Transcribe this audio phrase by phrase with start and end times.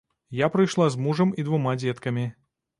[0.37, 2.29] Я прыйшла з мужам і двума дзеткамі.